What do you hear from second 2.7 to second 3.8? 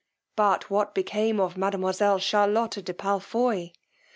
de Palfoy!